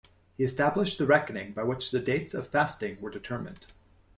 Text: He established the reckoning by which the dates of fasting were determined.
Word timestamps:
He 0.35 0.43
established 0.43 0.97
the 0.97 1.05
reckoning 1.05 1.53
by 1.53 1.61
which 1.61 1.91
the 1.91 1.99
dates 1.99 2.33
of 2.33 2.47
fasting 2.47 2.99
were 3.01 3.11
determined. 3.11 3.67